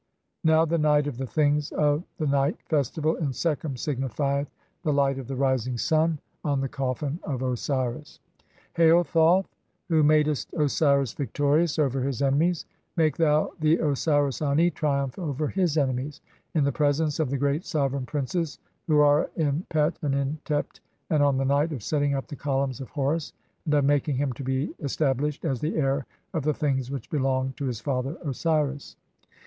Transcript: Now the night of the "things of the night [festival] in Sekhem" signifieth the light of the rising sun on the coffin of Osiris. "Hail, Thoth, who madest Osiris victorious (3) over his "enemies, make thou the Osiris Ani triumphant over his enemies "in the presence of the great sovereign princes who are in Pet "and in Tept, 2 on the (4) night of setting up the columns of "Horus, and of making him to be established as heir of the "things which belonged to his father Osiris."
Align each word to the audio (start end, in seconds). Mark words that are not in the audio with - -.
Now 0.43 0.65
the 0.65 0.79
night 0.79 1.05
of 1.05 1.19
the 1.19 1.27
"things 1.27 1.71
of 1.73 2.01
the 2.17 2.25
night 2.25 2.57
[festival] 2.65 3.17
in 3.17 3.33
Sekhem" 3.33 3.77
signifieth 3.77 4.47
the 4.81 4.91
light 4.91 5.19
of 5.19 5.27
the 5.27 5.35
rising 5.35 5.77
sun 5.77 6.17
on 6.43 6.59
the 6.59 6.67
coffin 6.67 7.19
of 7.21 7.43
Osiris. 7.43 8.19
"Hail, 8.73 9.03
Thoth, 9.03 9.47
who 9.89 10.01
madest 10.01 10.51
Osiris 10.55 11.13
victorious 11.13 11.75
(3) 11.75 11.85
over 11.85 12.01
his 12.01 12.19
"enemies, 12.19 12.65
make 12.97 13.15
thou 13.15 13.51
the 13.59 13.77
Osiris 13.77 14.41
Ani 14.41 14.71
triumphant 14.71 15.23
over 15.27 15.47
his 15.49 15.77
enemies 15.77 16.19
"in 16.55 16.63
the 16.63 16.71
presence 16.71 17.19
of 17.19 17.29
the 17.29 17.37
great 17.37 17.63
sovereign 17.63 18.07
princes 18.07 18.57
who 18.87 19.01
are 19.01 19.29
in 19.35 19.67
Pet 19.69 19.99
"and 20.01 20.15
in 20.15 20.39
Tept, 20.45 20.79
2 21.11 21.17
on 21.17 21.37
the 21.37 21.45
(4) 21.45 21.45
night 21.45 21.71
of 21.73 21.83
setting 21.83 22.15
up 22.15 22.25
the 22.25 22.35
columns 22.35 22.81
of 22.81 22.89
"Horus, 22.89 23.33
and 23.65 23.73
of 23.75 23.85
making 23.85 24.15
him 24.17 24.33
to 24.33 24.43
be 24.43 24.73
established 24.79 25.45
as 25.45 25.63
heir 25.63 26.07
of 26.33 26.41
the 26.43 26.55
"things 26.55 26.89
which 26.89 27.11
belonged 27.11 27.55
to 27.57 27.65
his 27.65 27.79
father 27.79 28.17
Osiris." 28.25 28.95